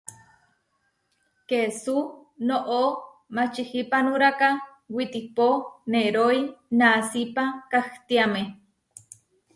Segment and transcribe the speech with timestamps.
[1.49, 1.95] Kesú
[2.47, 2.81] noʼó
[3.35, 4.47] mačihipanuráka
[4.95, 5.47] witipo
[5.91, 6.39] neroí
[6.79, 8.41] nasípa kahtiáme.